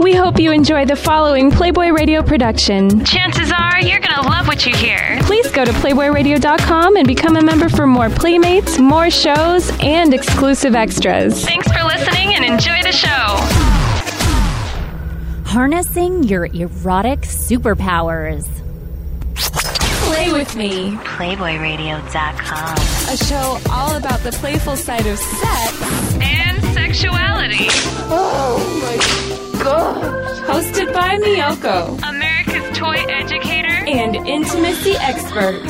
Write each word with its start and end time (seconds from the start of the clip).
We 0.00 0.14
hope 0.14 0.40
you 0.40 0.50
enjoy 0.50 0.86
the 0.86 0.96
following 0.96 1.50
Playboy 1.50 1.88
Radio 1.90 2.22
production. 2.22 3.04
Chances 3.04 3.52
are 3.52 3.78
you're 3.82 4.00
going 4.00 4.14
to 4.14 4.22
love 4.22 4.46
what 4.46 4.64
you 4.64 4.74
hear. 4.74 5.18
Please 5.22 5.50
go 5.50 5.62
to 5.62 5.72
PlayboyRadio.com 5.72 6.96
and 6.96 7.06
become 7.06 7.36
a 7.36 7.42
member 7.42 7.68
for 7.68 7.86
more 7.86 8.08
playmates, 8.08 8.78
more 8.78 9.10
shows, 9.10 9.70
and 9.80 10.14
exclusive 10.14 10.74
extras. 10.74 11.44
Thanks 11.44 11.70
for 11.70 11.84
listening 11.84 12.34
and 12.34 12.46
enjoy 12.46 12.82
the 12.82 12.92
show. 12.92 13.36
Harnessing 15.44 16.22
your 16.22 16.46
erotic 16.46 17.20
superpowers. 17.20 18.46
Play 19.34 20.32
with 20.32 20.56
me. 20.56 20.92
PlayboyRadio.com. 20.92 22.76
A 23.12 23.16
show 23.18 23.58
all 23.70 23.96
about 23.96 24.20
the 24.20 24.32
playful 24.32 24.76
side 24.76 25.06
of 25.06 25.18
sex. 25.18 26.14
And 26.22 26.62
sexuality. 26.72 27.66
Oh. 28.12 28.59
Hosted 29.80 30.92
by 30.92 31.16
Miyoko, 31.16 31.98
America's 32.08 32.76
toy 32.76 32.96
educator. 33.08 33.68
and 33.86 34.14
intimacy 34.16 34.92
expert. 34.92 35.64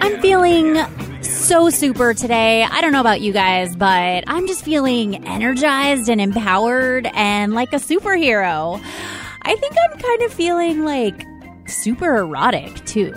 I'm 0.00 0.20
feeling 0.20 0.76
so 1.22 1.70
super 1.70 2.14
today. 2.14 2.62
I 2.62 2.80
don't 2.80 2.92
know 2.92 3.00
about 3.00 3.20
you 3.20 3.32
guys, 3.32 3.74
but 3.76 4.24
I'm 4.26 4.46
just 4.46 4.64
feeling 4.64 5.26
energized 5.26 6.08
and 6.08 6.20
empowered 6.20 7.10
and 7.14 7.52
like 7.52 7.72
a 7.72 7.76
superhero. 7.76 8.80
I 9.42 9.56
think 9.56 9.74
I'm 9.90 9.98
kind 9.98 10.22
of 10.22 10.32
feeling 10.32 10.84
like 10.84 11.26
super 11.66 12.16
erotic 12.16 12.84
too. 12.86 13.12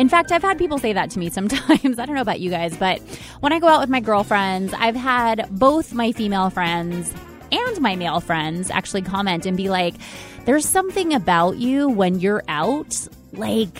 In 0.00 0.08
fact, 0.08 0.32
I've 0.32 0.40
had 0.40 0.56
people 0.56 0.78
say 0.78 0.94
that 0.94 1.10
to 1.10 1.18
me 1.18 1.28
sometimes. 1.28 1.98
I 1.98 2.06
don't 2.06 2.14
know 2.14 2.22
about 2.22 2.40
you 2.40 2.48
guys, 2.48 2.74
but 2.74 3.00
when 3.40 3.52
I 3.52 3.58
go 3.58 3.68
out 3.68 3.80
with 3.80 3.90
my 3.90 4.00
girlfriends, 4.00 4.72
I've 4.72 4.96
had 4.96 5.46
both 5.50 5.92
my 5.92 6.12
female 6.12 6.48
friends 6.48 7.12
and 7.52 7.80
my 7.82 7.96
male 7.96 8.20
friends 8.20 8.70
actually 8.70 9.02
comment 9.02 9.44
and 9.44 9.58
be 9.58 9.68
like, 9.68 9.94
there's 10.46 10.66
something 10.66 11.12
about 11.12 11.58
you 11.58 11.90
when 11.90 12.18
you're 12.18 12.42
out, 12.48 13.08
like, 13.32 13.78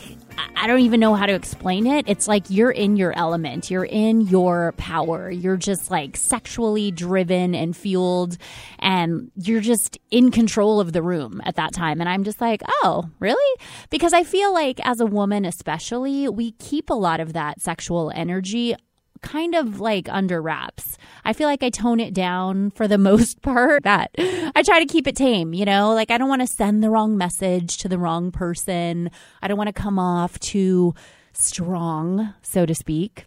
I- 0.57 0.67
don't 0.67 0.81
even 0.81 1.01
know 1.01 1.15
how 1.15 1.27
to 1.27 1.35
explain 1.35 1.87
it. 1.87 2.05
It's 2.09 2.29
like 2.29 2.45
you're 2.49 2.71
in 2.71 2.97
your 2.97 3.13
element, 3.17 3.71
you're 3.71 3.85
in 3.85 4.21
your 4.21 4.73
power, 4.77 5.31
you're 5.31 5.57
just 5.57 5.91
like 5.91 6.17
sexually 6.17 6.91
driven 6.93 7.55
and 7.55 7.77
fueled, 7.77 8.37
and 8.79 9.31
you're 9.35 9.61
just 9.61 9.99
in 10.11 10.31
control 10.31 10.79
of 10.81 10.93
the 10.93 11.03
room 11.03 11.41
at 11.45 11.57
that 11.57 11.73
time. 11.73 12.01
And 12.01 12.09
I'm 12.09 12.23
just 12.25 12.41
like, 12.41 12.63
oh, 12.85 13.11
really? 13.19 13.61
Because 13.91 14.13
I 14.13 14.23
feel 14.23 14.53
like 14.55 14.79
as 14.87 15.01
a 15.01 15.07
woman, 15.07 15.45
especially, 15.45 16.29
we 16.29 16.53
keep 16.53 16.91
a 16.91 16.95
lot 16.95 17.19
of 17.21 17.33
that 17.33 17.61
sexual 17.61 18.13
energy 18.15 18.77
kind 19.23 19.55
of 19.55 19.81
like 19.81 20.09
under 20.09 20.41
wraps. 20.41 20.99
I 21.25 21.33
feel 21.33 21.49
like 21.49 21.63
I 21.63 21.71
tone 21.71 22.01
it 22.01 22.15
down 22.15 22.71
for 22.71 22.89
the 22.89 22.99
most 23.11 23.43
part. 23.43 23.85
That 23.85 24.11
I 24.19 24.63
try 24.63 24.81
to 24.81 24.87
keep 24.87 25.07
it 25.07 25.17
tame, 25.17 25.55
you 25.55 25.65
know? 25.65 25.95
Like 25.95 26.11
I 26.11 26.19
don't 26.19 26.29
want 26.29 26.43
to 26.43 26.47
send 26.47 26.83
the 26.83 26.91
wrong 26.91 27.17
message 27.17 27.79
to 27.79 27.89
the 27.89 27.99
wrong 27.99 28.33
person. 28.33 29.11
I 29.43 29.49
don't 29.49 29.59
want 29.59 29.69
to 29.69 29.83
come 29.83 29.99
off 29.99 30.39
too 30.41 30.95
strong, 31.33 32.35
so 32.43 32.67
to 32.67 32.75
speak. 32.75 33.27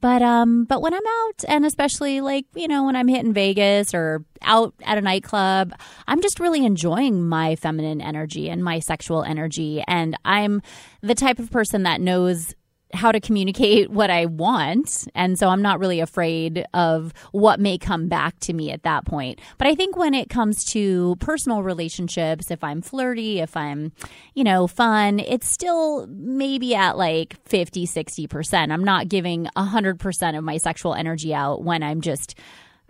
But 0.00 0.22
um 0.22 0.64
but 0.64 0.82
when 0.82 0.92
I'm 0.92 1.06
out 1.06 1.44
and 1.46 1.64
especially 1.64 2.20
like, 2.20 2.46
you 2.54 2.66
know, 2.66 2.84
when 2.84 2.96
I'm 2.96 3.06
hitting 3.06 3.32
Vegas 3.32 3.94
or 3.94 4.24
out 4.42 4.74
at 4.82 4.98
a 4.98 5.00
nightclub, 5.00 5.72
I'm 6.08 6.20
just 6.20 6.40
really 6.40 6.66
enjoying 6.66 7.26
my 7.28 7.54
feminine 7.56 8.00
energy 8.00 8.50
and 8.50 8.64
my 8.64 8.80
sexual 8.80 9.22
energy 9.22 9.84
and 9.86 10.16
I'm 10.24 10.62
the 11.00 11.14
type 11.14 11.38
of 11.38 11.50
person 11.50 11.84
that 11.84 12.00
knows 12.00 12.54
how 12.92 13.10
to 13.12 13.20
communicate 13.20 13.90
what 13.90 14.10
I 14.10 14.26
want. 14.26 15.08
And 15.14 15.38
so 15.38 15.48
I'm 15.48 15.62
not 15.62 15.80
really 15.80 16.00
afraid 16.00 16.64
of 16.74 17.12
what 17.32 17.60
may 17.60 17.78
come 17.78 18.08
back 18.08 18.38
to 18.40 18.52
me 18.52 18.70
at 18.70 18.82
that 18.84 19.04
point. 19.04 19.40
But 19.58 19.66
I 19.66 19.74
think 19.74 19.96
when 19.96 20.14
it 20.14 20.28
comes 20.28 20.64
to 20.66 21.16
personal 21.16 21.62
relationships, 21.62 22.50
if 22.50 22.62
I'm 22.62 22.82
flirty, 22.82 23.40
if 23.40 23.56
I'm, 23.56 23.92
you 24.34 24.44
know, 24.44 24.66
fun, 24.66 25.18
it's 25.18 25.48
still 25.48 26.06
maybe 26.08 26.74
at 26.74 26.96
like 26.96 27.36
50, 27.46 27.86
60%. 27.86 28.72
I'm 28.72 28.84
not 28.84 29.08
giving 29.08 29.48
100% 29.56 30.38
of 30.38 30.44
my 30.44 30.56
sexual 30.56 30.94
energy 30.94 31.34
out 31.34 31.62
when 31.62 31.82
I'm 31.82 32.00
just 32.00 32.38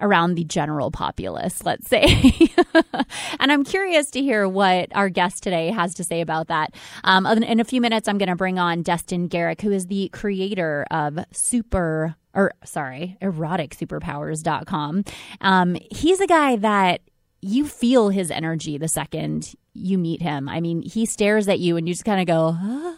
around 0.01 0.35
the 0.35 0.45
general 0.45 0.91
populace, 0.91 1.65
let's 1.65 1.89
say. 1.89 2.05
and 3.41 3.53
I'm 3.53 3.65
curious 3.65 4.11
to 4.11 4.21
hear 4.21 4.49
what 4.49 4.95
our 4.95 5.09
guest 5.09 5.43
today 5.43 5.71
has 5.71 5.95
to 5.95 6.05
say 6.05 6.21
about 6.21 6.49
that. 6.49 6.75
Um, 7.05 7.27
in 7.27 7.61
a 7.61 7.65
few 7.65 7.81
minutes, 7.81 8.09
I'm 8.09 8.19
going 8.19 8.29
to 8.29 8.37
bring 8.37 8.59
on 8.59 8.83
Destin 8.83 9.29
Gerek, 9.29 9.61
who 9.61 9.71
is 9.71 9.87
the 9.87 10.09
creator 10.13 10.87
of 10.91 11.19
Super, 11.33 12.17
or 12.35 12.53
sorry, 12.65 13.17
eroticsuperpowers.com. 13.23 15.05
Um, 15.41 15.77
he's 15.91 16.21
a 16.21 16.27
guy 16.27 16.57
that 16.57 17.01
you 17.41 17.67
feel 17.67 18.09
his 18.09 18.31
energy 18.31 18.79
the 18.79 18.89
second 18.89 19.55
you 19.75 19.99
meet 19.99 20.23
him. 20.23 20.49
I 20.49 20.61
mean, 20.61 20.83
he 20.83 21.05
stares 21.05 21.47
at 21.49 21.61
you 21.61 21.77
and 21.77 21.87
you 21.87 21.95
just 21.95 22.05
kind 22.05 22.21
of 22.21 22.27
go, 22.27 22.53
huh? 22.53 22.95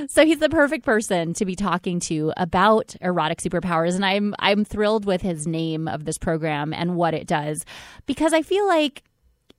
so 0.11 0.25
he's 0.25 0.39
the 0.39 0.49
perfect 0.49 0.83
person 0.83 1.33
to 1.35 1.45
be 1.45 1.55
talking 1.55 2.01
to 2.01 2.33
about 2.35 2.93
erotic 2.99 3.39
superpowers 3.39 3.95
and 3.95 4.05
I'm 4.05 4.35
I'm 4.39 4.65
thrilled 4.65 5.05
with 5.05 5.21
his 5.21 5.47
name 5.47 5.87
of 5.87 6.03
this 6.03 6.17
program 6.17 6.73
and 6.73 6.97
what 6.97 7.13
it 7.13 7.27
does 7.27 7.63
because 8.05 8.33
I 8.33 8.41
feel 8.41 8.67
like 8.67 9.03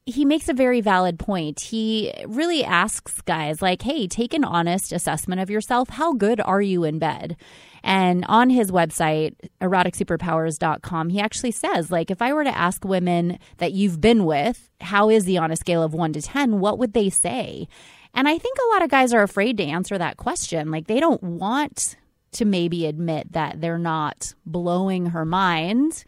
he 0.05 0.25
makes 0.25 0.49
a 0.49 0.53
very 0.53 0.81
valid 0.81 1.19
point. 1.19 1.61
He 1.61 2.13
really 2.27 2.65
asks 2.65 3.23
guys 3.23 3.63
like, 3.63 3.83
"Hey, 3.83 4.09
take 4.09 4.35
an 4.35 4.45
honest 4.45 4.93
assessment 4.93 5.41
of 5.41 5.49
yourself. 5.49 5.91
How 5.91 6.13
good 6.13 6.41
are 6.41 6.61
you 6.61 6.83
in 6.83 6.99
bed?" 6.99 7.37
And 7.85 8.25
on 8.29 8.51
his 8.51 8.71
website, 8.71 9.35
eroticsuperpowers.com, 9.61 11.11
he 11.11 11.21
actually 11.21 11.51
says, 11.51 11.91
like, 11.91 12.11
if 12.11 12.23
I 12.23 12.33
were 12.33 12.45
to 12.45 12.57
ask 12.57 12.85
women 12.85 13.39
that 13.59 13.73
you've 13.73 14.01
been 14.01 14.25
with, 14.25 14.71
how 14.81 15.09
is 15.09 15.25
he 15.25 15.37
on 15.37 15.51
a 15.51 15.57
scale 15.57 15.83
of 15.83 15.93
1 15.93 16.13
to 16.13 16.23
10, 16.23 16.61
what 16.61 16.79
would 16.79 16.93
they 16.93 17.11
say? 17.11 17.67
And 18.15 18.29
I 18.29 18.39
think 18.39 18.59
a 18.59 18.73
lot 18.75 18.83
of 18.83 18.91
guys 18.91 19.13
are 19.13 19.23
afraid 19.23 19.57
to 19.59 19.65
answer 19.65 19.97
that 19.99 20.17
question. 20.17 20.71
Like 20.71 20.87
they 20.87 21.01
don't 21.01 21.23
want 21.23 21.97
to 22.33 22.45
maybe 22.45 22.87
admit 22.87 23.33
that 23.33 23.61
they're 23.61 23.79
not 23.79 24.35
blowing 24.47 25.07
her 25.07 25.25
mind 25.25 26.05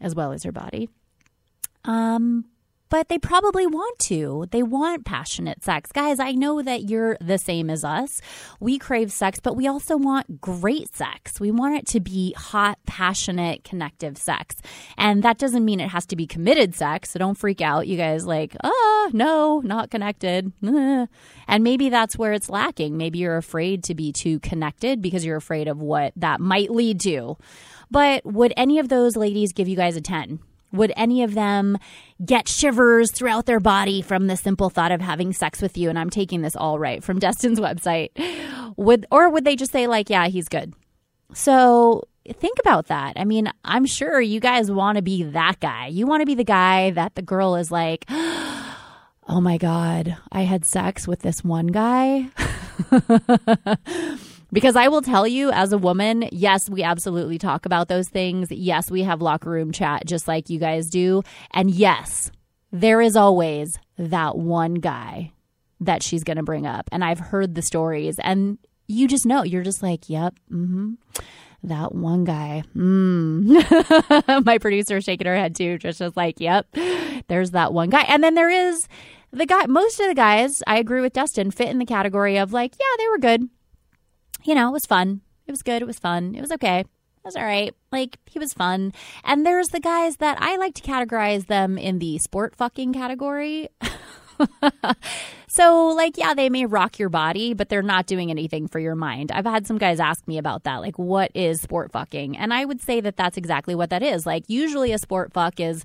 as 0.00 0.14
well 0.14 0.32
as 0.32 0.42
her 0.44 0.52
body. 0.52 0.88
Um, 1.84 2.44
but 2.90 3.08
they 3.08 3.18
probably 3.18 3.66
want 3.66 3.98
to. 4.00 4.46
They 4.50 4.62
want 4.62 5.04
passionate 5.04 5.62
sex. 5.62 5.92
Guys, 5.92 6.18
I 6.18 6.32
know 6.32 6.62
that 6.62 6.88
you're 6.88 7.18
the 7.20 7.38
same 7.38 7.68
as 7.68 7.84
us. 7.84 8.20
We 8.60 8.78
crave 8.78 9.12
sex, 9.12 9.40
but 9.40 9.56
we 9.56 9.66
also 9.66 9.96
want 9.96 10.40
great 10.40 10.94
sex. 10.94 11.38
We 11.38 11.50
want 11.50 11.76
it 11.76 11.86
to 11.88 12.00
be 12.00 12.32
hot, 12.34 12.78
passionate, 12.86 13.64
connective 13.64 14.16
sex. 14.16 14.56
And 14.96 15.22
that 15.22 15.38
doesn't 15.38 15.64
mean 15.64 15.80
it 15.80 15.90
has 15.90 16.06
to 16.06 16.16
be 16.16 16.26
committed 16.26 16.74
sex. 16.74 17.10
So 17.10 17.18
don't 17.18 17.36
freak 17.36 17.60
out. 17.60 17.86
You 17.86 17.96
guys 17.96 18.24
like, 18.26 18.56
no, 19.12 19.60
not 19.64 19.90
connected. 19.90 20.52
And 21.50 21.64
maybe 21.64 21.88
that's 21.88 22.18
where 22.18 22.34
it's 22.34 22.50
lacking. 22.50 22.98
Maybe 22.98 23.20
you're 23.20 23.38
afraid 23.38 23.82
to 23.84 23.94
be 23.94 24.12
too 24.12 24.38
connected 24.40 25.00
because 25.00 25.24
you're 25.24 25.38
afraid 25.38 25.66
of 25.66 25.80
what 25.80 26.12
that 26.16 26.40
might 26.40 26.70
lead 26.70 27.00
to. 27.00 27.38
But 27.90 28.22
would 28.26 28.52
any 28.54 28.78
of 28.78 28.90
those 28.90 29.16
ladies 29.16 29.54
give 29.54 29.66
you 29.66 29.74
guys 29.74 29.96
a 29.96 30.02
10? 30.02 30.40
Would 30.72 30.92
any 30.94 31.22
of 31.22 31.32
them 31.32 31.78
get 32.22 32.48
shivers 32.48 33.10
throughout 33.10 33.46
their 33.46 33.60
body 33.60 34.02
from 34.02 34.26
the 34.26 34.36
simple 34.36 34.68
thought 34.68 34.92
of 34.92 35.00
having 35.00 35.32
sex 35.32 35.62
with 35.62 35.78
you? 35.78 35.88
And 35.88 35.98
I'm 35.98 36.10
taking 36.10 36.42
this 36.42 36.54
all 36.54 36.78
right 36.78 37.02
from 37.02 37.18
Destin's 37.20 37.58
website. 37.58 38.10
Would 38.76 39.06
or 39.10 39.30
would 39.30 39.44
they 39.44 39.56
just 39.56 39.72
say 39.72 39.86
like, 39.86 40.10
yeah, 40.10 40.28
he's 40.28 40.48
good? 40.48 40.74
So 41.32 42.02
think 42.34 42.58
about 42.58 42.88
that. 42.88 43.14
I 43.16 43.24
mean, 43.24 43.50
I'm 43.64 43.86
sure 43.86 44.20
you 44.20 44.40
guys 44.40 44.70
want 44.70 44.96
to 44.96 45.02
be 45.02 45.22
that 45.22 45.60
guy. 45.60 45.86
You 45.86 46.06
want 46.06 46.20
to 46.20 46.26
be 46.26 46.34
the 46.34 46.44
guy 46.44 46.90
that 46.90 47.14
the 47.14 47.22
girl 47.22 47.56
is 47.56 47.70
like, 47.70 48.04
oh 49.28 49.40
my 49.40 49.58
God, 49.58 50.16
I 50.32 50.42
had 50.42 50.64
sex 50.64 51.06
with 51.06 51.20
this 51.20 51.44
one 51.44 51.68
guy. 51.68 52.28
Because 54.50 54.76
I 54.76 54.88
will 54.88 55.02
tell 55.02 55.26
you, 55.26 55.50
as 55.50 55.72
a 55.72 55.78
woman, 55.78 56.26
yes, 56.32 56.70
we 56.70 56.82
absolutely 56.82 57.36
talk 57.36 57.66
about 57.66 57.88
those 57.88 58.08
things. 58.08 58.50
Yes, 58.50 58.90
we 58.90 59.02
have 59.02 59.20
locker 59.20 59.50
room 59.50 59.72
chat 59.72 60.06
just 60.06 60.26
like 60.26 60.48
you 60.48 60.58
guys 60.58 60.88
do. 60.88 61.22
And 61.52 61.70
yes, 61.70 62.30
there 62.72 63.02
is 63.02 63.14
always 63.14 63.78
that 63.98 64.38
one 64.38 64.74
guy 64.74 65.32
that 65.80 66.02
she's 66.02 66.24
going 66.24 66.38
to 66.38 66.42
bring 66.42 66.66
up. 66.66 66.88
And 66.90 67.04
I've 67.04 67.20
heard 67.20 67.54
the 67.54 67.62
stories, 67.62 68.18
and 68.20 68.56
you 68.86 69.06
just 69.06 69.26
know, 69.26 69.42
you're 69.42 69.62
just 69.62 69.82
like, 69.82 70.08
yep, 70.08 70.34
mm-hmm. 70.50 70.94
That 71.64 71.92
one 71.92 72.22
guy. 72.22 72.62
Mm. 72.76 74.44
My 74.46 74.58
producer 74.58 75.00
shaking 75.00 75.26
her 75.26 75.34
head 75.34 75.56
too, 75.56 75.76
just 75.76 76.00
like, 76.16 76.38
yep, 76.38 76.68
there's 77.26 77.50
that 77.50 77.72
one 77.72 77.90
guy. 77.90 78.02
And 78.02 78.22
then 78.22 78.34
there 78.34 78.48
is 78.48 78.86
the 79.32 79.46
guy, 79.46 79.66
most 79.66 80.00
of 80.00 80.08
the 80.08 80.14
guys, 80.14 80.62
I 80.66 80.78
agree 80.78 81.00
with 81.00 81.12
Destin, 81.12 81.50
fit 81.50 81.68
in 81.68 81.78
the 81.78 81.84
category 81.84 82.38
of 82.38 82.52
like, 82.52 82.74
yeah, 82.78 82.96
they 82.98 83.08
were 83.08 83.18
good 83.18 83.48
you 84.44 84.54
know, 84.54 84.68
it 84.68 84.72
was 84.72 84.86
fun. 84.86 85.20
It 85.46 85.50
was 85.50 85.62
good. 85.62 85.82
It 85.82 85.86
was 85.86 85.98
fun. 85.98 86.34
It 86.34 86.40
was 86.40 86.52
okay. 86.52 86.80
It 86.80 86.86
was 87.24 87.36
all 87.36 87.44
right. 87.44 87.74
Like, 87.90 88.18
he 88.26 88.38
was 88.38 88.54
fun. 88.54 88.92
And 89.24 89.44
there's 89.44 89.68
the 89.68 89.80
guys 89.80 90.16
that 90.16 90.38
I 90.40 90.56
like 90.56 90.74
to 90.74 90.82
categorize 90.82 91.46
them 91.46 91.76
in 91.76 91.98
the 91.98 92.18
sport 92.18 92.54
fucking 92.56 92.92
category. 92.92 93.68
So, 95.50 95.88
like, 95.88 96.18
yeah, 96.18 96.34
they 96.34 96.50
may 96.50 96.66
rock 96.66 96.98
your 96.98 97.08
body, 97.08 97.54
but 97.54 97.70
they're 97.70 97.82
not 97.82 98.06
doing 98.06 98.30
anything 98.30 98.68
for 98.68 98.78
your 98.78 98.94
mind. 98.94 99.32
I've 99.32 99.46
had 99.46 99.66
some 99.66 99.78
guys 99.78 99.98
ask 99.98 100.28
me 100.28 100.36
about 100.36 100.64
that, 100.64 100.76
like, 100.76 100.98
what 100.98 101.30
is 101.34 101.62
sport 101.62 101.90
fucking? 101.90 102.36
And 102.36 102.52
I 102.52 102.66
would 102.66 102.82
say 102.82 103.00
that 103.00 103.16
that's 103.16 103.38
exactly 103.38 103.74
what 103.74 103.88
that 103.88 104.02
is. 104.02 104.26
Like, 104.26 104.44
usually 104.46 104.92
a 104.92 104.98
sport 104.98 105.32
fuck 105.32 105.58
is 105.58 105.84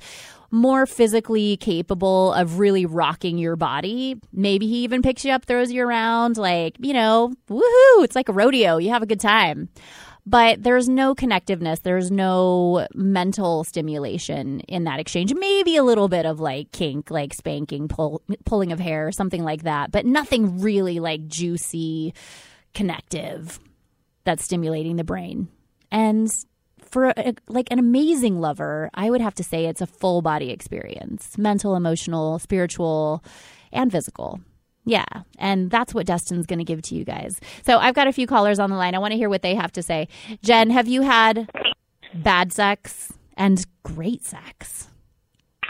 more 0.52 0.86
physically 0.86 1.56
capable 1.58 2.34
of 2.34 2.60
really 2.60 2.86
rocking 2.86 3.38
your 3.38 3.56
body. 3.56 4.20
Maybe 4.34 4.68
he 4.68 4.84
even 4.84 5.02
picks 5.02 5.24
you 5.24 5.32
up, 5.32 5.46
throws 5.46 5.72
you 5.72 5.82
around, 5.82 6.38
like, 6.38 6.76
you 6.80 6.94
know, 6.94 7.34
woohoo, 7.50 8.04
it's 8.04 8.16
like 8.16 8.28
a 8.28 8.34
rodeo. 8.34 8.78
You 8.78 8.90
have 8.90 9.02
a 9.02 9.08
good 9.08 9.22
time 9.22 9.70
but 10.26 10.64
there's 10.64 10.88
no 10.88 11.14
connectiveness. 11.16 11.82
There's 11.82 12.10
no 12.10 12.88
mental 12.94 13.64
stimulation 13.64 14.62
in 14.62 14.86
that 14.86 15.00
exchange. 15.00 15.34
Maybe 15.34 15.76
a 15.76 15.84
little 15.84 16.08
bit 16.08 16.26
of 16.26 16.40
like 16.40 16.72
kink 16.72 17.12
like 17.12 17.34
spanking 17.34 17.88
pull, 17.88 18.22
pulling 18.46 18.72
of 18.72 18.80
hair 18.80 19.12
something 19.12 19.44
like 19.44 19.64
that. 19.64 19.92
But 19.92 20.06
nothing 20.06 20.62
really 20.62 21.00
like 21.00 21.28
juicy 21.28 22.14
connective 22.74 23.60
that's 24.24 24.44
stimulating 24.44 24.96
the 24.96 25.04
brain. 25.04 25.50
And 25.92 26.30
for 26.90 27.14
a, 27.18 27.34
like 27.48 27.72
an 27.72 27.80
amazing 27.80 28.40
lover 28.40 28.90
i 28.94 29.10
would 29.10 29.22
have 29.22 29.34
to 29.34 29.44
say 29.44 29.66
it's 29.66 29.82
a 29.82 29.88
full 29.88 30.22
body 30.22 30.52
experience. 30.52 31.38
Mental 31.38 31.76
emotional 31.76 32.40
spiritual 32.40 33.24
and 33.74 33.92
physical 33.92 34.40
yeah. 34.86 35.06
And 35.38 35.72
that's 35.72 35.94
what 35.94 36.06
Destin's 36.06 36.46
going 36.46 36.60
to 36.60 36.66
give 36.66 36.82
to 36.84 36.96
you 36.96 37.06
guys. 37.06 37.40
So 37.66 37.78
I've 37.78 37.96
got 37.96 38.08
a 38.08 38.14
few 38.14 38.28
callers 38.28 38.60
on 38.60 38.70
the 38.70 38.76
line. 38.76 38.96
I 38.96 39.00
want 39.00 39.12
to 39.12 39.18
hear 39.18 39.30
what 39.30 39.42
they 39.42 39.56
have 39.56 39.72
to 39.74 39.84
say. 39.84 40.08
Jen, 40.44 40.70
have 40.70 40.88
you 40.88 41.02
had 41.02 41.50
bad 42.14 42.52
sex 42.52 43.14
and 43.38 43.66
great 43.84 44.26
sex? 44.26 44.90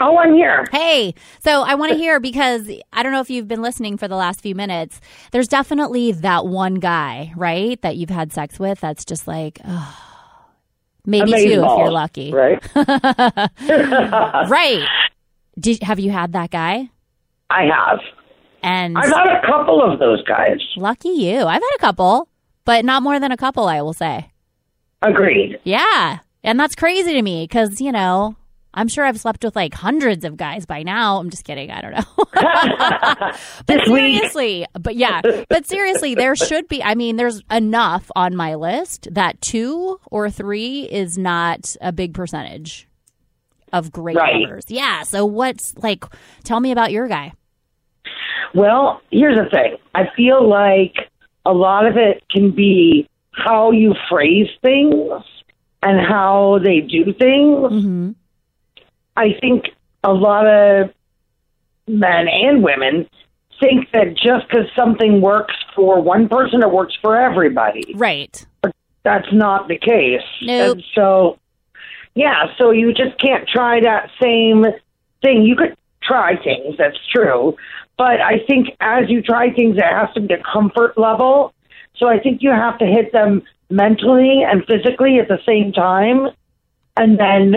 Oh, 0.00 0.18
I'm 0.18 0.34
here. 0.34 0.64
Hey, 0.72 1.14
so 1.40 1.62
I 1.62 1.76
want 1.76 1.92
to 1.92 1.98
hear 1.98 2.18
because 2.18 2.68
I 2.92 3.02
don't 3.04 3.12
know 3.12 3.20
if 3.20 3.30
you've 3.30 3.46
been 3.46 3.62
listening 3.62 3.96
for 3.96 4.08
the 4.08 4.16
last 4.16 4.40
few 4.40 4.54
minutes. 4.54 5.00
There's 5.30 5.46
definitely 5.46 6.10
that 6.12 6.46
one 6.46 6.74
guy, 6.74 7.32
right, 7.36 7.80
that 7.82 7.96
you've 7.96 8.10
had 8.10 8.32
sex 8.32 8.58
with 8.58 8.80
that's 8.80 9.04
just 9.04 9.28
like, 9.28 9.60
oh, 9.64 9.96
maybe 11.06 11.30
two 11.30 11.64
if 11.64 11.78
you're 11.78 11.90
lucky. 11.92 12.32
Right? 12.32 12.62
Right. 14.50 14.84
Did, 15.60 15.84
have 15.84 16.00
you 16.00 16.10
had 16.10 16.32
that 16.32 16.50
guy? 16.50 16.90
I 17.50 17.62
have. 17.66 18.00
And 18.64 18.96
I've 18.96 19.10
had 19.12 19.26
a 19.26 19.46
couple 19.46 19.82
of 19.82 19.98
those 19.98 20.22
guys. 20.24 20.58
lucky 20.76 21.10
you. 21.10 21.38
I've 21.40 21.60
had 21.62 21.74
a 21.76 21.78
couple, 21.78 22.28
but 22.64 22.84
not 22.84 23.02
more 23.02 23.20
than 23.20 23.30
a 23.30 23.36
couple, 23.36 23.66
I 23.66 23.82
will 23.82 23.92
say. 23.92 24.30
Agreed. 25.02 25.58
Yeah. 25.64 26.20
And 26.42 26.58
that's 26.58 26.74
crazy 26.74 27.12
to 27.12 27.20
me 27.22 27.44
because, 27.44 27.80
you 27.80 27.92
know, 27.92 28.36
I'm 28.72 28.88
sure 28.88 29.04
I've 29.04 29.20
slept 29.20 29.44
with 29.44 29.54
like 29.54 29.74
hundreds 29.74 30.24
of 30.24 30.36
guys 30.38 30.64
by 30.66 30.82
now. 30.82 31.18
I'm 31.18 31.28
just 31.30 31.44
kidding. 31.44 31.70
I 31.70 31.80
don't 31.82 31.92
know. 31.92 32.04
but 33.66 33.80
seriously, 33.86 34.66
but 34.72 34.96
yeah, 34.96 35.20
but 35.48 35.66
seriously, 35.66 36.14
there 36.14 36.34
should 36.34 36.66
be. 36.68 36.82
I 36.82 36.94
mean, 36.94 37.16
there's 37.16 37.40
enough 37.50 38.10
on 38.16 38.34
my 38.34 38.54
list 38.56 39.08
that 39.12 39.40
two 39.40 40.00
or 40.10 40.30
three 40.30 40.82
is 40.90 41.16
not 41.18 41.76
a 41.80 41.92
big 41.92 42.14
percentage 42.14 42.88
of 43.72 43.92
great 43.92 44.16
Right. 44.16 44.40
lovers. 44.42 44.64
Yeah. 44.68 45.02
So 45.02 45.24
what's 45.26 45.74
like, 45.78 46.04
tell 46.44 46.60
me 46.60 46.72
about 46.72 46.90
your 46.92 47.06
guy. 47.08 47.32
Well, 48.52 49.00
here's 49.10 49.36
the 49.36 49.48
thing. 49.50 49.76
I 49.94 50.10
feel 50.16 50.46
like 50.48 51.10
a 51.46 51.52
lot 51.52 51.86
of 51.86 51.96
it 51.96 52.22
can 52.30 52.50
be 52.50 53.08
how 53.32 53.70
you 53.72 53.94
phrase 54.08 54.48
things 54.62 55.22
and 55.82 56.00
how 56.00 56.58
they 56.62 56.80
do 56.80 57.12
things. 57.12 57.72
Mm-hmm. 57.72 58.10
I 59.16 59.36
think 59.40 59.66
a 60.02 60.12
lot 60.12 60.46
of 60.46 60.90
men 61.86 62.28
and 62.28 62.62
women 62.62 63.08
think 63.60 63.90
that 63.92 64.14
just 64.16 64.48
because 64.48 64.66
something 64.74 65.20
works 65.20 65.54
for 65.74 66.00
one 66.00 66.28
person, 66.28 66.62
it 66.62 66.70
works 66.70 66.96
for 67.00 67.16
everybody. 67.16 67.94
Right. 67.94 68.44
But 68.62 68.74
That's 69.04 69.32
not 69.32 69.68
the 69.68 69.78
case. 69.78 70.22
Nope. 70.42 70.76
And 70.76 70.84
so, 70.94 71.38
yeah, 72.14 72.46
so 72.58 72.70
you 72.70 72.92
just 72.92 73.18
can't 73.18 73.46
try 73.46 73.80
that 73.80 74.10
same 74.20 74.64
thing. 75.22 75.42
You 75.44 75.56
could 75.56 75.76
try 76.02 76.36
things, 76.42 76.76
that's 76.76 76.98
true. 77.14 77.56
But 77.96 78.20
I 78.20 78.38
think 78.46 78.68
as 78.80 79.08
you 79.08 79.22
try 79.22 79.52
things, 79.52 79.76
it 79.76 79.84
has 79.84 80.12
to 80.14 80.20
be 80.20 80.34
a 80.34 80.42
comfort 80.42 80.98
level. 80.98 81.52
So 81.96 82.08
I 82.08 82.18
think 82.18 82.42
you 82.42 82.50
have 82.50 82.78
to 82.78 82.86
hit 82.86 83.12
them 83.12 83.42
mentally 83.70 84.42
and 84.42 84.64
physically 84.66 85.18
at 85.18 85.28
the 85.28 85.38
same 85.46 85.72
time. 85.72 86.28
And 86.96 87.18
then 87.18 87.56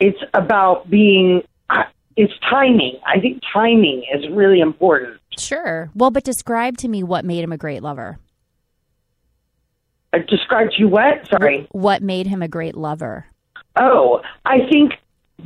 it's 0.00 0.18
about 0.34 0.90
being, 0.90 1.42
uh, 1.70 1.84
it's 2.16 2.32
timing. 2.50 2.98
I 3.06 3.20
think 3.20 3.42
timing 3.52 4.04
is 4.12 4.28
really 4.30 4.60
important. 4.60 5.20
Sure. 5.38 5.90
Well, 5.94 6.10
but 6.10 6.24
describe 6.24 6.76
to 6.78 6.88
me 6.88 7.02
what 7.02 7.24
made 7.24 7.44
him 7.44 7.52
a 7.52 7.58
great 7.58 7.82
lover. 7.82 8.18
I 10.12 10.18
described 10.18 10.74
you 10.76 10.88
what? 10.88 11.26
Sorry. 11.28 11.66
What 11.70 12.02
made 12.02 12.26
him 12.26 12.42
a 12.42 12.48
great 12.48 12.76
lover? 12.76 13.26
Oh, 13.76 14.20
I 14.44 14.58
think 14.70 14.92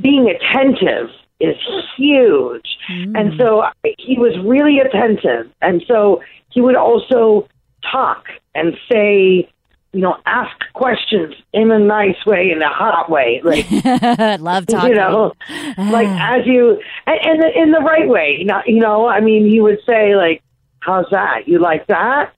being 0.01 0.29
attentive 0.29 1.09
is 1.39 1.55
huge. 1.95 2.76
And 2.89 3.15
mm. 3.33 3.37
so 3.37 3.63
he 3.97 4.17
was 4.17 4.37
really 4.43 4.79
attentive. 4.79 5.51
And 5.61 5.83
so 5.87 6.21
he 6.49 6.61
would 6.61 6.75
also 6.75 7.47
talk 7.91 8.25
and 8.55 8.77
say, 8.91 9.49
you 9.93 10.01
know, 10.01 10.17
ask 10.25 10.55
questions 10.73 11.35
in 11.53 11.71
a 11.71 11.79
nice 11.79 12.25
way, 12.25 12.51
in 12.51 12.61
a 12.61 12.69
hot 12.69 13.09
way. 13.09 13.41
Like, 13.43 14.39
Love 14.39 14.67
talking. 14.67 14.89
you 14.89 14.95
know, 14.95 15.33
like 15.77 16.07
as 16.07 16.45
you, 16.45 16.81
and, 17.05 17.19
and 17.21 17.41
the- 17.41 17.61
in 17.61 17.71
the 17.71 17.79
right 17.79 18.07
way. 18.07 18.37
You 18.39 18.45
know, 18.45 18.61
you 18.65 18.79
know, 18.79 19.07
I 19.07 19.21
mean, 19.21 19.47
he 19.47 19.59
would 19.59 19.79
say, 19.85 20.15
like, 20.15 20.43
how's 20.79 21.05
that? 21.11 21.47
You 21.47 21.59
like 21.59 21.87
that? 21.87 22.33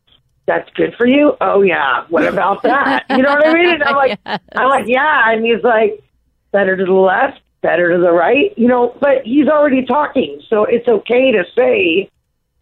That's 0.45 0.69
good 0.73 0.95
for 0.97 1.05
you? 1.05 1.37
Oh, 1.41 1.61
yeah. 1.61 2.05
What 2.09 2.25
about 2.27 2.63
that? 2.63 3.05
You 3.09 3.17
know 3.17 3.33
what 3.33 3.45
I 3.45 3.53
mean? 3.53 3.69
And 3.69 3.83
I'm 3.83 3.95
like, 3.95 4.19
I'm 4.25 4.69
like, 4.69 4.87
yeah. 4.87 5.31
And 5.31 5.45
he's 5.45 5.63
like, 5.63 6.01
better 6.51 6.75
to 6.75 6.85
the 6.85 6.91
left, 6.91 7.39
better 7.61 7.91
to 7.93 7.99
the 7.99 8.11
right, 8.11 8.53
you 8.57 8.67
know, 8.67 8.95
but 8.99 9.23
he's 9.23 9.47
already 9.47 9.85
talking. 9.85 10.41
So 10.49 10.65
it's 10.65 10.87
okay 10.87 11.31
to 11.31 11.43
say 11.57 12.09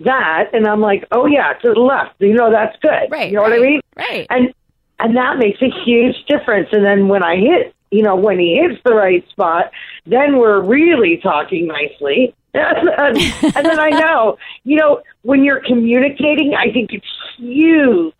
that. 0.01 0.49
And 0.53 0.67
I'm 0.67 0.81
like, 0.81 1.05
oh, 1.11 1.25
yeah, 1.25 1.53
to 1.53 1.73
the 1.73 1.79
left. 1.79 2.15
You 2.19 2.33
know, 2.33 2.51
that's 2.51 2.75
good. 2.81 3.11
Right, 3.11 3.29
You 3.29 3.37
know 3.37 3.43
what 3.43 3.53
I 3.53 3.59
mean? 3.59 3.81
right. 3.95 4.27
And, 4.29 4.53
and 4.99 5.15
that 5.15 5.37
makes 5.37 5.61
a 5.61 5.69
huge 5.85 6.15
difference. 6.27 6.69
And 6.71 6.83
then 6.83 7.07
when 7.07 7.23
I 7.23 7.35
hit, 7.35 7.73
you 7.91 8.03
know, 8.03 8.15
when 8.15 8.39
he 8.39 8.59
hits 8.61 8.81
the 8.83 8.93
right 8.93 9.27
spot, 9.29 9.71
then 10.05 10.37
we're 10.37 10.61
really 10.61 11.17
talking 11.21 11.67
nicely. 11.67 12.33
and, 12.53 12.89
and 12.89 13.65
then 13.65 13.79
I 13.79 13.89
know, 13.89 14.37
you 14.63 14.77
know, 14.77 15.01
when 15.21 15.43
you're 15.43 15.61
communicating, 15.61 16.55
I 16.55 16.71
think 16.71 16.91
it's 16.91 17.05
huge. 17.37 18.13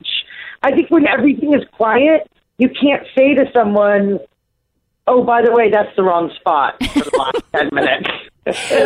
I 0.61 0.71
think 0.71 0.91
when 0.91 1.07
everything 1.07 1.53
is 1.53 1.63
quiet, 1.71 2.29
you 2.59 2.69
can't 2.69 3.05
say 3.17 3.33
to 3.33 3.45
someone, 3.53 4.19
oh, 5.07 5.23
by 5.23 5.41
the 5.41 5.51
way, 5.51 5.69
that's 5.71 5.95
the 5.95 6.03
wrong 6.03 6.31
spot 6.39 6.75
for 6.93 6.99
the 6.99 7.17
last 7.17 7.43
10 7.55 7.69
minutes. 7.73 8.09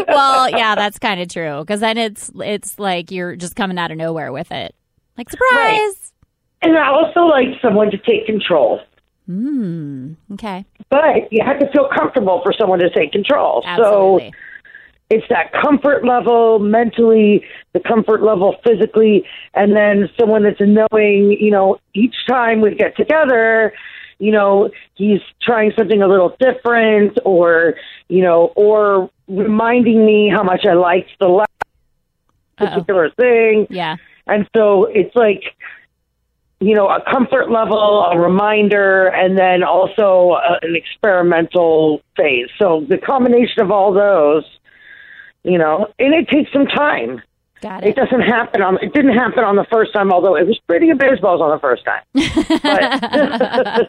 well, 0.07 0.49
yeah, 0.49 0.75
that's 0.75 0.97
kind 0.99 1.21
of 1.21 1.27
true 1.27 1.59
because 1.59 1.81
then 1.81 1.97
it's 1.97 2.31
it's 2.35 2.79
like 2.79 3.11
you're 3.11 3.35
just 3.35 3.55
coming 3.55 3.77
out 3.77 3.91
of 3.91 3.97
nowhere 3.97 4.31
with 4.31 4.51
it, 4.51 4.73
like 5.17 5.29
surprise. 5.29 6.13
and 6.61 6.77
I 6.77 6.87
also 6.89 7.21
like 7.21 7.47
someone 7.61 7.91
to 7.91 7.97
take 7.97 8.25
control. 8.25 8.79
Hmm. 9.27 10.13
Okay. 10.33 10.65
But 10.89 11.31
you 11.31 11.43
have 11.45 11.59
to 11.59 11.71
feel 11.71 11.87
comfortable 11.95 12.41
for 12.43 12.53
someone 12.59 12.79
to 12.79 12.89
take 12.89 13.11
control. 13.11 13.63
Absolutely. 13.65 14.31
So 14.31 14.37
it's 15.11 15.25
that 15.29 15.51
comfort 15.53 16.05
level 16.05 16.57
mentally, 16.59 17.43
the 17.73 17.81
comfort 17.81 18.23
level 18.23 18.55
physically, 18.65 19.25
and 19.53 19.75
then 19.75 20.09
someone 20.19 20.43
that's 20.43 20.59
knowing, 20.59 21.37
you 21.39 21.51
know, 21.51 21.77
each 21.93 22.15
time 22.27 22.61
we 22.61 22.73
get 22.75 22.95
together, 22.95 23.73
you 24.21 24.31
know, 24.31 24.69
he's 24.93 25.19
trying 25.41 25.71
something 25.75 26.03
a 26.03 26.07
little 26.07 26.37
different 26.39 27.17
or, 27.25 27.73
you 28.07 28.21
know, 28.21 28.53
or 28.55 29.09
reminding 29.27 30.05
me 30.05 30.29
how 30.29 30.43
much 30.43 30.63
I 30.63 30.73
liked 30.73 31.09
the 31.19 31.27
last 31.27 31.49
particular 32.55 33.09
thing. 33.09 33.65
Yeah. 33.71 33.95
And 34.27 34.47
so 34.55 34.85
it's 34.85 35.15
like, 35.15 35.41
you 36.59 36.75
know, 36.75 36.87
a 36.87 37.01
comfort 37.11 37.49
level, 37.49 38.05
a 38.11 38.19
reminder, 38.19 39.07
and 39.07 39.39
then 39.39 39.63
also 39.63 40.33
uh, 40.33 40.59
an 40.61 40.75
experimental 40.75 42.03
phase. 42.15 42.49
So 42.59 42.85
the 42.87 42.99
combination 42.99 43.63
of 43.63 43.71
all 43.71 43.91
those, 43.91 44.43
you 45.43 45.57
know, 45.57 45.87
and 45.97 46.13
it 46.13 46.29
takes 46.29 46.53
some 46.53 46.67
time. 46.67 47.23
Got 47.61 47.83
It 47.83 47.89
it. 47.89 47.95
doesn't 47.95 48.21
happen 48.21 48.61
on. 48.61 48.77
It 48.81 48.93
didn't 48.93 49.13
happen 49.13 49.43
on 49.43 49.55
the 49.55 49.65
first 49.71 49.93
time, 49.93 50.11
although 50.11 50.35
it 50.35 50.47
was 50.47 50.59
pretty 50.67 50.91
balls 50.93 51.41
on 51.41 51.51
the 51.51 51.59
first 51.59 51.83
time. 51.85 52.01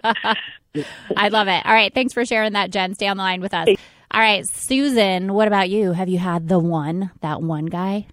But 0.75 0.87
I 1.17 1.29
love 1.29 1.49
it. 1.49 1.65
All 1.67 1.73
right. 1.73 1.93
Thanks 1.93 2.13
for 2.15 2.25
sharing 2.25 2.53
that, 2.55 2.71
Jen. 2.71 2.95
Stay 2.95 3.07
on 3.07 3.17
the 3.19 3.23
line 3.23 3.41
with 3.41 3.53
us. 3.55 3.69
All 4.11 4.21
right, 4.21 4.47
Susan. 4.47 5.35
What 5.35 5.47
about 5.49 5.69
you? 5.71 5.93
Have 5.93 6.09
you 6.09 6.19
had 6.19 6.49
the 6.49 6.59
one 6.59 7.11
that 7.21 7.43
one 7.43 7.67
guy? 7.67 8.07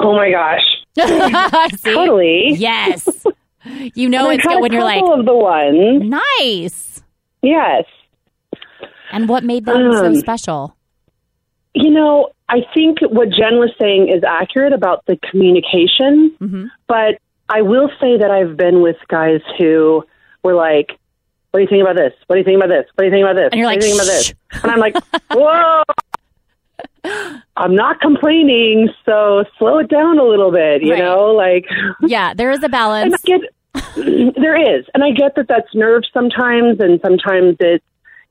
oh 0.00 0.14
my 0.14 0.30
gosh, 0.30 0.62
Totally. 1.84 2.52
Yes. 2.56 3.26
You 3.94 4.08
know 4.08 4.30
it's 4.30 4.44
good 4.44 4.60
when 4.60 4.72
you're 4.72 4.82
like 4.84 5.02
of 5.02 5.24
the 5.26 5.34
ones. 5.34 6.02
nice. 6.40 7.02
Yes. 7.42 7.84
And 9.12 9.28
what 9.28 9.42
made 9.44 9.64
them 9.66 9.92
so 9.92 10.06
Um, 10.06 10.14
special? 10.16 10.76
You 11.82 11.90
know, 11.90 12.30
I 12.48 12.60
think 12.74 12.98
what 13.00 13.28
Jen 13.30 13.58
was 13.58 13.70
saying 13.80 14.08
is 14.08 14.22
accurate 14.24 14.72
about 14.72 15.04
the 15.06 15.16
communication, 15.30 16.34
Mm-hmm. 16.40 16.64
but 16.86 17.18
I 17.48 17.62
will 17.62 17.88
say 18.00 18.18
that 18.18 18.30
I've 18.30 18.56
been 18.56 18.82
with 18.82 18.96
guys 19.08 19.40
who 19.58 20.04
were 20.42 20.54
like, 20.54 20.88
"What 21.50 21.58
do 21.60 21.62
you 21.62 21.68
think 21.68 21.82
about 21.82 21.96
this? 21.96 22.12
What 22.26 22.34
do 22.36 22.40
you 22.40 22.44
think 22.44 22.56
about 22.62 22.68
this? 22.68 22.86
What 22.94 23.04
do 23.04 23.06
you 23.06 23.10
think 23.10 23.24
about 23.24 23.36
this? 23.36 23.48
And 23.52 23.58
you're 23.58 23.66
what 23.68 23.72
like, 23.76 23.80
do 23.80 23.86
you 23.86 23.96
think 23.96 24.02
about 24.02 24.12
this?" 24.12 24.34
And 24.62 24.70
I'm 24.72 24.80
like, 24.80 24.96
"Whoa." 25.32 25.82
I'm 27.56 27.74
not 27.74 28.00
complaining, 28.00 28.88
so 29.04 29.44
slow 29.58 29.78
it 29.78 29.88
down 29.88 30.18
a 30.18 30.24
little 30.24 30.52
bit, 30.52 30.82
you 30.82 30.92
Right. 30.92 30.98
know, 31.02 31.26
like 31.32 31.64
Yeah, 32.02 32.34
there 32.34 32.50
is 32.50 32.60
a 32.60 32.64
and 32.64 32.72
balance. 32.72 33.14
I 33.26 33.26
get 33.26 33.40
there 34.36 34.76
is, 34.78 34.84
and 34.94 35.02
I 35.04 35.10
get 35.12 35.34
that 35.36 35.48
that's 35.48 35.74
nerves 35.74 36.08
sometimes, 36.12 36.80
and 36.80 37.00
sometimes 37.00 37.56
it's 37.60 37.84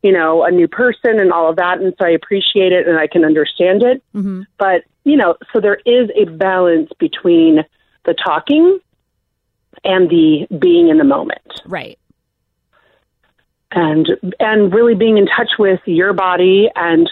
you 0.04 0.12
know 0.12 0.44
a 0.44 0.52
new 0.52 0.68
person 0.68 1.20
and 1.20 1.32
all 1.32 1.50
of 1.50 1.56
that, 1.58 1.80
and 1.80 1.94
so 1.98 2.06
I 2.06 2.10
appreciate 2.10 2.72
it 2.72 2.88
and 2.88 2.98
I 2.98 3.08
can 3.08 3.26
understand 3.26 3.84
it. 3.84 4.04
hmm 4.14 4.42
But 4.58 4.84
you 5.04 5.16
know, 5.16 5.36
so 5.54 5.60
there 5.62 5.80
is 5.86 6.10
a 6.16 6.26
balance 6.26 6.90
between 7.00 7.64
the 8.06 8.14
talking 8.14 8.80
and 9.84 10.10
the 10.10 10.48
being 10.60 10.90
in 10.90 10.98
the 10.98 11.04
moment, 11.04 11.62
Right. 11.66 11.98
and 13.72 14.08
and 14.40 14.74
really 14.74 14.96
being 14.96 15.18
in 15.18 15.28
touch 15.28 15.52
with 15.60 15.80
your 15.86 16.14
body 16.14 16.70
and 16.76 17.10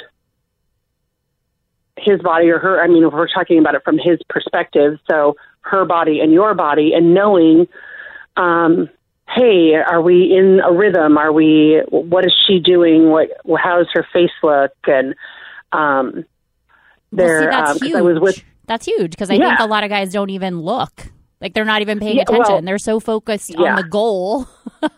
his 1.98 2.22
body 2.22 2.50
or 2.50 2.60
her. 2.60 2.82
I 2.82 2.88
mean, 2.88 3.10
we're 3.10 3.27
talking 3.27 3.60
about 3.60 3.75
it 3.75 3.84
from 3.84 3.98
his 3.98 4.20
perspective, 4.30 5.00
so 5.10 5.36
her 5.62 5.86
body 5.86 6.20
and 6.20 6.32
your 6.32 6.54
body, 6.54 6.94
and 6.94 7.13
knowing, 7.13 7.68
um, 8.38 8.89
hey, 9.36 9.74
are 9.75 10.01
we 10.01 10.34
in 10.36 10.60
a 10.65 10.72
rhythm? 10.74 11.18
Are 11.18 11.32
we? 11.32 11.82
What 11.89 12.25
is 12.25 12.34
she 12.48 12.60
doing? 12.60 13.10
What? 13.10 13.30
How 13.62 13.77
does 13.77 13.88
her 13.94 14.06
face 14.13 14.32
look? 14.42 14.72
And 14.88 15.13
um, 15.72 16.24
Well, 17.12 17.27
see, 17.27 17.46
there, 17.46 17.50
that's 17.51 17.72
um, 17.72 17.77
huge. 17.88 17.96
I 17.96 18.01
was 18.01 18.20
with 18.20 18.44
That's 18.68 18.86
huge 18.86 19.12
because 19.12 19.30
I 19.30 19.38
think 19.38 19.60
a 19.60 19.65
lot 19.68 19.84
of 19.84 19.89
guys 19.89 20.12
don't 20.12 20.30
even 20.30 20.62
look. 20.62 21.08
Like 21.42 21.54
they're 21.54 21.65
not 21.65 21.82
even 21.82 22.00
paying 22.00 22.15
Yeah, 22.18 22.24
attention. 22.24 22.54
well, 22.54 22.62
they're 22.62 22.77
so 22.77 23.00
focused 23.00 23.56
on 23.56 23.75
the 23.75 23.84
goal. 23.84 24.48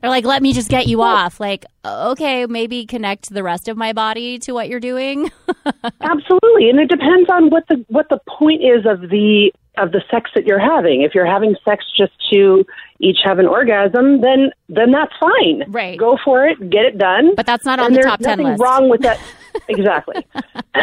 they're 0.00 0.10
like, 0.10 0.24
let 0.24 0.42
me 0.42 0.52
just 0.52 0.68
get 0.68 0.86
you 0.86 1.02
off. 1.02 1.40
Like, 1.40 1.64
okay, 1.84 2.46
maybe 2.46 2.86
connect 2.86 3.30
the 3.30 3.42
rest 3.42 3.66
of 3.68 3.76
my 3.76 3.92
body 3.92 4.38
to 4.40 4.52
what 4.52 4.68
you're 4.68 4.78
doing. 4.78 5.30
Absolutely, 6.00 6.70
and 6.70 6.78
it 6.78 6.88
depends 6.88 7.28
on 7.30 7.50
what 7.50 7.64
the 7.68 7.84
what 7.88 8.08
the 8.08 8.20
point 8.28 8.62
is 8.62 8.84
of 8.86 9.00
the 9.10 9.52
of 9.80 9.92
the 9.92 10.02
sex 10.10 10.30
that 10.34 10.44
you're 10.46 10.58
having. 10.58 11.02
If 11.02 11.14
you're 11.14 11.26
having 11.26 11.54
sex 11.64 11.84
just 11.96 12.12
to 12.32 12.64
each 13.00 13.18
have 13.24 13.38
an 13.38 13.46
orgasm, 13.46 14.20
then 14.20 14.50
then 14.68 14.90
that's 14.90 15.12
fine. 15.20 15.64
Right. 15.68 15.98
Go 15.98 16.18
for 16.24 16.46
it, 16.46 16.58
get 16.70 16.84
it 16.84 16.98
done. 16.98 17.34
But 17.36 17.46
that's 17.46 17.64
not 17.64 17.78
on 17.78 17.86
and 17.86 17.96
the 17.96 18.02
top 18.02 18.20
10 18.20 18.30
nothing 18.38 18.46
list. 18.52 18.62
wrong 18.62 18.88
with 18.88 19.00
that. 19.02 19.20
exactly. 19.68 20.26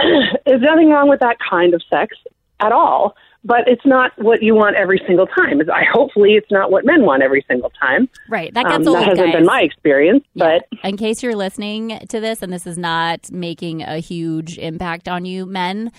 there's 0.45 0.61
nothing 0.61 0.89
wrong 0.89 1.09
with 1.09 1.19
that 1.19 1.37
kind 1.49 1.73
of 1.73 1.81
sex 1.89 2.15
at 2.59 2.71
all. 2.71 3.15
But 3.47 3.67
it's 3.67 3.85
not 3.85 4.11
what 4.17 4.41
you 4.41 4.55
want 4.55 4.75
every 4.75 4.99
single 5.05 5.27
time. 5.27 5.61
I 5.71 5.83
hopefully 5.93 6.31
it's 6.33 6.49
not 6.49 6.71
what 6.71 6.83
men 6.83 7.03
want 7.05 7.21
every 7.21 7.45
single 7.47 7.69
time. 7.79 8.09
right. 8.27 8.51
That 8.55 8.63
gets 8.65 8.87
Um, 8.87 8.95
old, 8.95 8.97
that 8.97 9.09
hasn't 9.09 9.27
guys. 9.27 9.35
been 9.35 9.45
my 9.45 9.61
experience, 9.61 10.23
Yeah. 10.33 10.57
but 10.71 10.79
in 10.89 10.97
case 10.97 11.21
you're 11.21 11.35
listening 11.35 11.99
to 12.09 12.19
this 12.19 12.41
and 12.41 12.51
this 12.51 12.65
is 12.65 12.75
not 12.79 13.31
making 13.31 13.83
a 13.83 13.99
huge 13.99 14.57
impact 14.57 15.07
on 15.07 15.25
you, 15.25 15.45
men, 15.45 15.91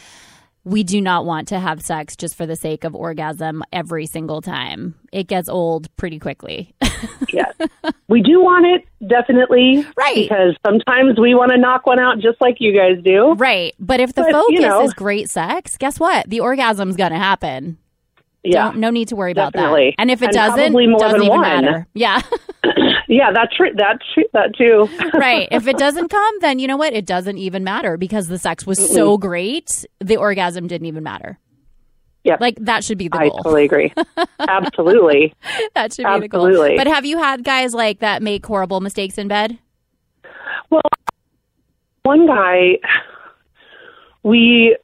we 0.66 0.82
do 0.82 1.00
not 1.00 1.24
want 1.24 1.46
to 1.48 1.60
have 1.60 1.80
sex 1.80 2.16
just 2.16 2.34
for 2.34 2.44
the 2.44 2.56
sake 2.56 2.82
of 2.82 2.92
orgasm 2.94 3.62
every 3.72 4.04
single 4.04 4.42
time. 4.42 4.96
It 5.12 5.28
gets 5.28 5.48
old 5.48 5.88
pretty 5.96 6.18
quickly. 6.18 6.74
yes. 7.32 7.54
We 8.08 8.20
do 8.20 8.40
want 8.42 8.66
it, 8.66 8.84
definitely. 9.08 9.86
Right. 9.96 10.28
Because 10.28 10.56
sometimes 10.66 11.20
we 11.20 11.34
want 11.36 11.52
to 11.52 11.58
knock 11.58 11.86
one 11.86 12.00
out 12.00 12.18
just 12.18 12.40
like 12.40 12.56
you 12.58 12.76
guys 12.76 13.00
do. 13.04 13.34
right. 13.34 13.74
But 13.78 14.00
if 14.00 14.14
the 14.14 14.22
But, 14.22 14.32
focus 14.32 14.50
you 14.54 14.60
know- 14.60 14.82
is 14.82 14.92
great 14.92 15.30
sex, 15.30 15.76
guess 15.76 16.00
what? 16.00 16.28
The 16.28 16.40
orgasm's 16.40 16.96
going 16.96 17.12
to 17.12 17.18
happen. 17.18 17.78
Yeah. 18.42 18.64
Don't, 18.66 18.78
no 18.78 18.90
need 18.90 19.08
to 19.08 19.16
worry 19.16 19.32
about 19.32 19.52
that. 19.54 19.94
And 19.98 20.10
if 20.10 20.20
it 20.22 20.26
And 20.26 20.34
doesn't, 20.34 20.58
probably 20.58 20.86
more 20.88 20.98
doesn't 20.98 21.18
than 21.18 21.26
even 21.26 21.40
one. 21.40 21.64
matter. 21.64 21.86
Yeah. 21.94 22.20
Yeah, 23.08 23.32
that's 23.32 23.54
true. 23.54 23.70
That's 23.74 24.02
true. 24.14 24.24
That 24.32 24.56
too. 24.56 24.88
right. 25.18 25.48
If 25.50 25.66
it 25.66 25.78
doesn't 25.78 26.08
come, 26.08 26.34
then 26.40 26.58
you 26.58 26.66
know 26.66 26.76
what? 26.76 26.92
It 26.92 27.06
doesn't 27.06 27.38
even 27.38 27.64
matter 27.64 27.96
because 27.96 28.28
the 28.28 28.38
sex 28.38 28.66
was 28.66 28.78
so 28.92 29.16
great, 29.16 29.84
the 30.00 30.16
orgasm 30.16 30.66
didn't 30.66 30.86
even 30.86 31.04
matter. 31.04 31.38
Yeah. 32.24 32.36
Like 32.40 32.56
that 32.62 32.82
should 32.82 32.98
be 32.98 33.06
the 33.08 33.18
I 33.18 33.28
goal. 33.28 33.38
I 33.38 33.42
totally 33.42 33.64
agree. 33.64 33.94
Absolutely. 34.40 35.32
that 35.74 35.92
should 35.92 36.06
be 36.06 36.20
the 36.20 36.28
goal. 36.28 36.76
But 36.76 36.88
have 36.88 37.04
you 37.04 37.18
had 37.18 37.44
guys 37.44 37.72
like 37.72 38.00
that 38.00 38.22
make 38.22 38.44
horrible 38.44 38.80
mistakes 38.80 39.16
in 39.16 39.28
bed? 39.28 39.58
Well, 40.70 40.82
one 42.02 42.26
guy, 42.26 42.78
we 44.24 44.76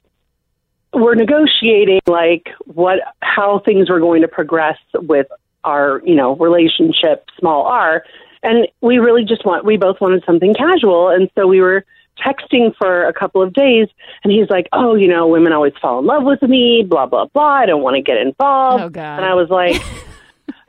were 0.93 1.15
negotiating 1.15 1.99
like 2.07 2.49
what 2.65 2.99
how 3.21 3.59
things 3.65 3.89
were 3.89 3.99
going 3.99 4.21
to 4.21 4.27
progress 4.27 4.77
with 4.93 5.27
our 5.63 6.01
you 6.05 6.15
know 6.15 6.35
relationship, 6.35 7.29
small 7.39 7.63
r, 7.63 8.03
and 8.41 8.67
we 8.81 8.97
really 8.97 9.23
just 9.23 9.45
want 9.45 9.65
we 9.65 9.77
both 9.77 9.99
wanted 10.01 10.23
something 10.25 10.53
casual, 10.53 11.09
and 11.09 11.29
so 11.35 11.47
we 11.47 11.61
were 11.61 11.85
texting 12.23 12.75
for 12.75 13.05
a 13.05 13.13
couple 13.13 13.41
of 13.41 13.53
days, 13.53 13.87
and 14.23 14.31
he's 14.31 14.49
like, 14.49 14.67
oh, 14.71 14.95
you 14.95 15.07
know, 15.07 15.27
women 15.27 15.51
always 15.51 15.73
fall 15.81 15.99
in 15.99 16.05
love 16.05 16.23
with 16.23 16.41
me, 16.43 16.83
blah 16.87 17.05
blah 17.05 17.25
blah. 17.25 17.43
I 17.43 17.65
don't 17.65 17.81
want 17.81 17.95
to 17.95 18.01
get 18.01 18.17
involved. 18.17 18.83
Oh, 18.83 18.89
God. 18.89 19.17
And 19.17 19.25
I 19.25 19.33
was 19.33 19.49
like. 19.49 19.81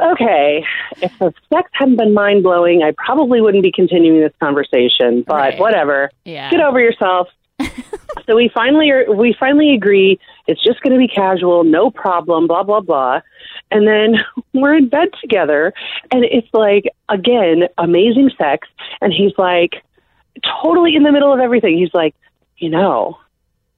Okay, 0.00 0.64
if 1.00 1.12
the 1.18 1.32
sex 1.52 1.70
hadn't 1.72 1.96
been 1.96 2.14
mind 2.14 2.42
blowing, 2.42 2.82
I 2.82 2.92
probably 2.96 3.40
wouldn't 3.40 3.62
be 3.62 3.72
continuing 3.72 4.20
this 4.20 4.32
conversation. 4.40 5.22
But 5.26 5.34
Right. 5.34 5.58
whatever, 5.58 6.10
Yeah. 6.24 6.50
get 6.50 6.60
over 6.60 6.80
yourself. 6.80 7.28
so 8.26 8.34
we 8.36 8.50
finally 8.54 8.90
are, 8.90 9.12
we 9.12 9.34
finally 9.38 9.72
agree 9.74 10.18
it's 10.46 10.62
just 10.62 10.80
going 10.82 10.92
to 10.92 10.98
be 10.98 11.08
casual, 11.08 11.64
no 11.64 11.90
problem, 11.90 12.46
blah 12.46 12.62
blah 12.64 12.80
blah. 12.80 13.20
And 13.74 13.86
then 13.86 14.14
we're 14.54 14.76
in 14.76 14.88
bed 14.88 15.08
together, 15.20 15.74
and 16.10 16.24
it's 16.24 16.48
like 16.54 16.84
again 17.08 17.64
amazing 17.76 18.30
sex. 18.38 18.68
And 19.00 19.12
he's 19.12 19.32
like 19.36 19.82
totally 20.62 20.96
in 20.96 21.02
the 21.02 21.12
middle 21.12 21.32
of 21.32 21.40
everything. 21.40 21.76
He's 21.76 21.92
like, 21.92 22.14
you 22.56 22.70
know, 22.70 23.18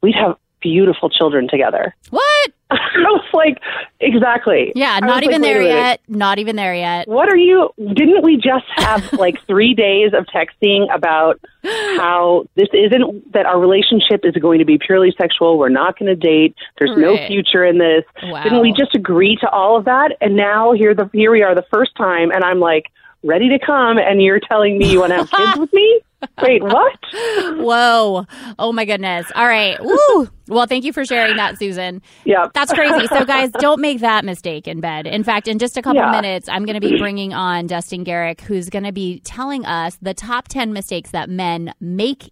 we'd 0.02 0.14
have 0.14 0.36
beautiful 0.60 1.08
children 1.10 1.48
together. 1.48 1.94
What? 2.10 2.52
I 2.68 2.78
was 2.96 3.24
like, 3.32 3.58
exactly. 4.00 4.72
Yeah, 4.74 4.98
not 4.98 5.22
even 5.22 5.40
like, 5.40 5.42
there 5.42 5.60
wait 5.60 5.66
a 5.66 5.74
minute. 5.74 5.84
yet. 5.84 6.00
Not 6.08 6.38
even 6.40 6.56
there 6.56 6.74
yet. 6.74 7.06
What 7.06 7.28
are 7.28 7.36
you? 7.36 7.70
Didn't 7.78 8.24
we 8.24 8.36
just 8.36 8.64
have 8.76 9.12
like 9.12 9.36
three 9.46 9.72
days 9.74 10.12
of 10.12 10.26
texting 10.26 10.92
about 10.92 11.38
how 11.62 12.46
this 12.56 12.66
isn't 12.72 13.32
that 13.32 13.46
our 13.46 13.60
relationship 13.60 14.24
is 14.24 14.34
going 14.34 14.58
to 14.58 14.64
be 14.64 14.78
purely 14.78 15.14
sexual? 15.16 15.58
We're 15.58 15.68
not 15.68 15.96
going 15.96 16.08
to 16.08 16.16
date. 16.16 16.56
There's 16.78 16.96
no 16.96 17.16
future 17.28 17.64
in 17.64 17.78
this. 17.78 18.02
Wow. 18.24 18.42
Didn't 18.42 18.62
we 18.62 18.72
just 18.72 18.96
agree 18.96 19.36
to 19.42 19.48
all 19.50 19.76
of 19.76 19.84
that? 19.84 20.16
And 20.20 20.34
now 20.34 20.72
here 20.72 20.94
the 20.94 21.08
here 21.12 21.30
we 21.30 21.42
are 21.42 21.54
the 21.54 21.66
first 21.70 21.94
time, 21.96 22.32
and 22.32 22.42
I'm 22.42 22.58
like 22.58 22.90
ready 23.26 23.48
to 23.50 23.58
come, 23.58 23.98
and 23.98 24.22
you're 24.22 24.40
telling 24.40 24.78
me 24.78 24.90
you 24.90 25.00
want 25.00 25.10
to 25.12 25.16
have 25.24 25.30
kids 25.30 25.58
with 25.58 25.72
me? 25.72 26.00
Wait, 26.42 26.62
what? 26.62 26.96
Whoa. 27.58 28.24
Oh 28.58 28.72
my 28.72 28.84
goodness. 28.86 29.26
All 29.34 29.46
right. 29.46 29.76
Woo. 29.82 30.28
Well, 30.48 30.66
thank 30.66 30.84
you 30.84 30.92
for 30.92 31.04
sharing 31.04 31.36
that, 31.36 31.58
Susan. 31.58 32.00
Yeah, 32.24 32.46
That's 32.54 32.72
crazy. 32.72 33.06
So, 33.08 33.24
guys, 33.26 33.50
don't 33.58 33.80
make 33.80 34.00
that 34.00 34.24
mistake 34.24 34.66
in 34.66 34.80
bed. 34.80 35.06
In 35.06 35.22
fact, 35.24 35.46
in 35.46 35.58
just 35.58 35.76
a 35.76 35.82
couple 35.82 36.00
Yeah. 36.00 36.10
minutes, 36.12 36.48
I'm 36.48 36.64
going 36.64 36.80
to 36.80 36.86
be 36.88 36.98
bringing 36.98 37.34
on 37.34 37.66
Destin 37.66 38.04
Gerek, 38.04 38.40
who's 38.40 38.70
going 38.70 38.84
to 38.84 38.92
be 38.92 39.20
telling 39.20 39.66
us 39.66 39.98
the 40.00 40.14
top 40.14 40.48
10 40.48 40.72
mistakes 40.72 41.10
that 41.10 41.28
men 41.28 41.74
make. 41.80 42.30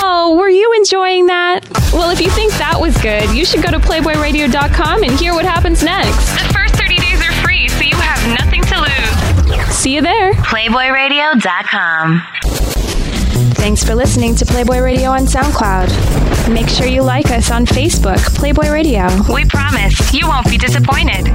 Oh, 0.00 0.36
were 0.38 0.48
you 0.48 0.72
enjoying 0.76 1.26
that? 1.26 1.60
Well, 1.92 2.10
if 2.10 2.20
you 2.20 2.30
think 2.30 2.52
that 2.54 2.78
was 2.80 2.96
good, 2.98 3.30
you 3.30 3.44
should 3.44 3.62
go 3.62 3.70
to 3.70 3.78
PlayBoyRadio.com 3.78 5.02
and 5.02 5.12
hear 5.18 5.32
what 5.32 5.44
happens 5.46 5.82
next. 5.82 6.47
See 9.78 9.94
you 9.94 10.02
there. 10.02 10.32
PlayBoyRadio.com. 10.32 12.22
Thanks 13.54 13.84
for 13.84 13.94
listening 13.94 14.34
to 14.34 14.44
Playboy 14.44 14.80
Radio 14.80 15.10
on 15.10 15.20
SoundCloud. 15.20 16.52
Make 16.52 16.68
sure 16.68 16.88
you 16.88 17.02
like 17.02 17.30
us 17.30 17.52
on 17.52 17.64
Facebook, 17.64 18.18
Playboy 18.34 18.70
Radio. 18.70 19.06
We 19.32 19.44
promise 19.44 20.12
you 20.12 20.26
won't 20.26 20.50
be 20.50 20.58
disappointed. 20.58 21.28